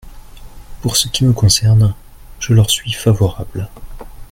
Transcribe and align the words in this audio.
Pour 0.81 0.97
ce 0.97 1.07
qui 1.09 1.25
me 1.25 1.31
concerne, 1.31 1.93
je 2.39 2.55
leur 2.55 2.71
suis 2.71 2.91
favorable. 2.91 3.69